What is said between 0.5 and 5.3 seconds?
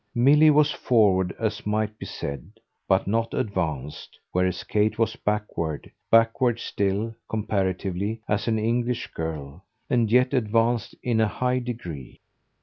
forward, as might be said, but not advanced; whereas Kate was